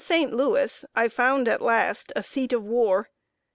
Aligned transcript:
]In 0.01 0.05
St. 0.05 0.33
Louis 0.33 0.83
I 0.95 1.09
found 1.09 1.47
at 1.47 1.61
last 1.61 2.11
a 2.15 2.23
"seat 2.23 2.53
of 2.53 2.65
war." 2.65 3.09